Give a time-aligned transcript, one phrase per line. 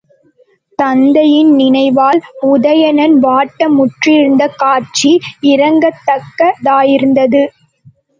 [0.79, 2.21] தத்தையின் நினைவால்
[2.47, 5.11] உதயணன் வாட்ட முற்றிருந்த காட்சி
[5.51, 7.43] இரங்கத்தக்கதாயிருந்தது.